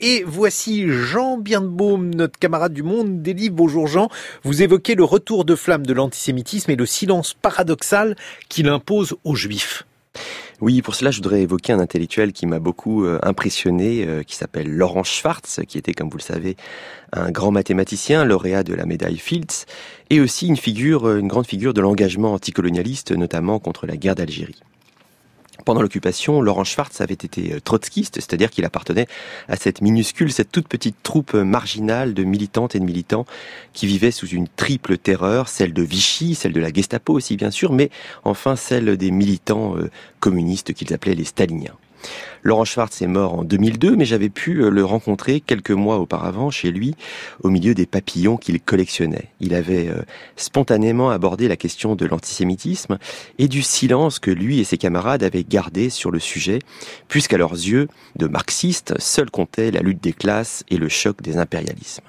[0.00, 3.56] Et voici Jean Bienbaume, notre camarade du monde des livres.
[3.56, 4.08] Bonjour Jean,
[4.44, 8.14] vous évoquez le retour de flamme de l'antisémitisme et le silence paradoxal
[8.48, 9.88] qu'il impose aux juifs.
[10.60, 14.36] Oui, pour cela, je voudrais évoquer un intellectuel qui m'a beaucoup euh, impressionné, euh, qui
[14.36, 16.56] s'appelle Laurent Schwartz, qui était, comme vous le savez,
[17.12, 19.66] un grand mathématicien, lauréat de la médaille Fields,
[20.10, 24.60] et aussi une figure, une grande figure de l'engagement anticolonialiste, notamment contre la guerre d'Algérie.
[25.68, 29.06] Pendant l'occupation, Laurent Schwartz avait été euh, trotskiste, c'est-à-dire qu'il appartenait
[29.48, 33.26] à cette minuscule, cette toute petite troupe marginale de militantes et de militants
[33.74, 37.50] qui vivaient sous une triple terreur, celle de Vichy, celle de la Gestapo aussi bien
[37.50, 37.90] sûr, mais
[38.24, 41.76] enfin celle des militants euh, communistes qu'ils appelaient les staliniens.
[42.42, 46.50] Laurent Schwartz est mort en 2002, mais j'avais pu euh, le rencontrer quelques mois auparavant
[46.50, 46.94] chez lui,
[47.42, 49.28] au milieu des papillons qu'il collectionnait.
[49.40, 50.02] Il avait euh,
[50.36, 52.98] spontanément abordé la question de l'antisémitisme
[53.38, 56.60] et du silence que lui et ses camarades avaient gardé sur le sujet,
[57.08, 61.36] puisqu'à leurs yeux, de marxistes, seul comptait la lutte des classes et le choc des
[61.38, 62.04] impérialismes.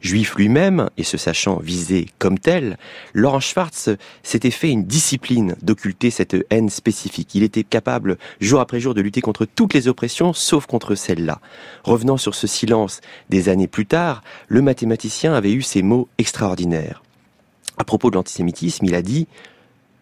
[0.00, 2.76] Juif lui-même, et se sachant visé comme tel,
[3.14, 3.90] Laurent Schwartz
[4.22, 7.34] s'était fait une discipline d'occulter cette haine spécifique.
[7.34, 11.40] Il était capable, jour après jour, de lutter contre toutes les oppressions, sauf contre celle-là.
[11.84, 17.02] Revenant sur ce silence des années plus tard, le mathématicien avait eu ces mots extraordinaires.
[17.78, 19.26] À propos de l'antisémitisme, il a dit,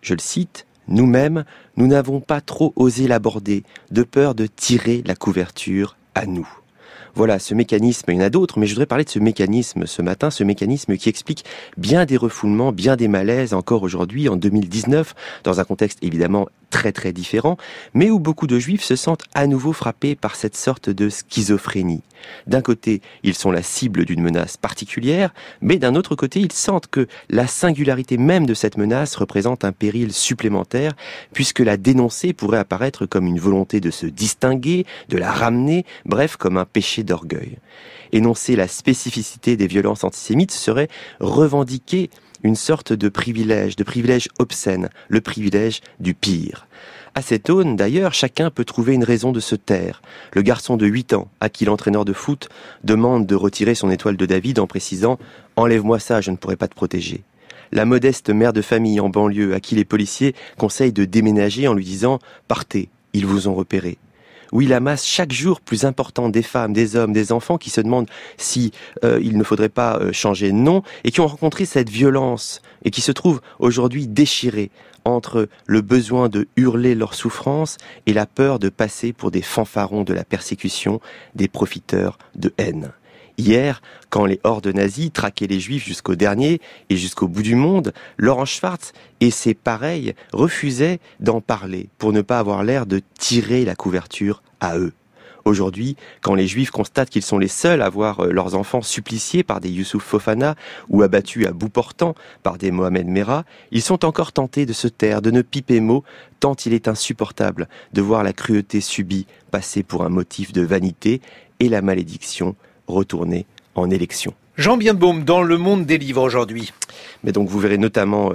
[0.02, 1.44] je le cite, nous-mêmes,
[1.76, 6.48] nous n'avons pas trop osé l'aborder, de peur de tirer la couverture à nous.
[7.14, 9.86] Voilà, ce mécanisme, il y en a d'autres, mais je voudrais parler de ce mécanisme
[9.86, 11.44] ce matin, ce mécanisme qui explique
[11.76, 16.92] bien des refoulements, bien des malaises encore aujourd'hui, en 2019, dans un contexte évidemment très
[16.92, 17.56] très différent,
[17.94, 22.02] mais où beaucoup de juifs se sentent à nouveau frappés par cette sorte de schizophrénie.
[22.46, 26.86] D'un côté, ils sont la cible d'une menace particulière, mais d'un autre côté, ils sentent
[26.86, 30.94] que la singularité même de cette menace représente un péril supplémentaire,
[31.32, 36.36] puisque la dénoncer pourrait apparaître comme une volonté de se distinguer, de la ramener, bref,
[36.36, 37.58] comme un péché d'orgueil.
[38.12, 40.88] Énoncer la spécificité des violences antisémites serait
[41.20, 42.10] revendiquer
[42.42, 46.66] une sorte de privilège, de privilège obscène, le privilège du pire.
[47.14, 50.00] À cette aune, d'ailleurs, chacun peut trouver une raison de se taire.
[50.32, 52.48] Le garçon de 8 ans, à qui l'entraîneur de foot
[52.84, 55.18] demande de retirer son étoile de David en précisant
[55.56, 57.22] «Enlève-moi ça, je ne pourrai pas te protéger».
[57.72, 61.74] La modeste mère de famille en banlieue, à qui les policiers conseillent de déménager en
[61.74, 63.98] lui disant «Partez, ils vous ont repéré»
[64.52, 67.80] oui, la masse chaque jour plus importante des femmes, des hommes, des enfants qui se
[67.80, 68.72] demandent si
[69.04, 72.62] euh, il ne faudrait pas euh, changer de nom et qui ont rencontré cette violence
[72.84, 74.70] et qui se trouvent aujourd'hui déchirés
[75.04, 80.04] entre le besoin de hurler leur souffrance et la peur de passer pour des fanfarons
[80.04, 81.00] de la persécution,
[81.34, 82.92] des profiteurs de haine.
[83.40, 83.80] Hier,
[84.10, 88.44] quand les hordes nazies traquaient les juifs jusqu'au dernier et jusqu'au bout du monde, Laurent
[88.44, 88.92] Schwartz
[89.22, 94.42] et ses pareils refusaient d'en parler pour ne pas avoir l'air de tirer la couverture
[94.60, 94.92] à eux.
[95.46, 99.42] Aujourd'hui, quand les juifs constatent qu'ils sont les seuls à voir euh, leurs enfants suppliciés
[99.42, 100.54] par des Youssouf Fofana
[100.90, 104.86] ou abattus à bout portant par des Mohamed Merah, ils sont encore tentés de se
[104.86, 106.04] taire, de ne piper mot,
[106.40, 111.22] tant il est insupportable de voir la cruauté subie passer pour un motif de vanité
[111.58, 112.54] et la malédiction
[112.90, 114.34] retourner en élection.
[114.56, 116.72] Jean Bienbaume dans le monde des livres aujourd'hui.
[117.24, 118.32] Mais donc vous verrez notamment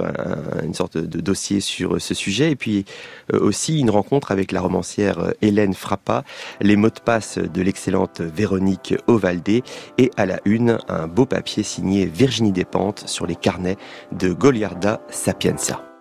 [0.64, 2.84] une sorte de dossier sur ce sujet et puis
[3.32, 6.24] euh, aussi une rencontre avec la romancière euh, Hélène Frappa,
[6.60, 9.62] les mots de passe de l'excellente Véronique Ovaldé
[9.98, 13.76] et à la une un beau papier signé Virginie Despentes sur les carnets
[14.12, 15.95] de Goliarda Sapienza.